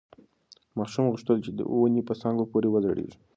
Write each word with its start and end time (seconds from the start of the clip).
ماشوم 0.77 1.05
غوښتل 1.11 1.37
چې 1.45 1.51
د 1.57 1.59
ونې 1.79 2.01
په 2.07 2.13
څانګو 2.21 2.49
پورې 2.51 2.67
وځړېږي. 2.69 3.15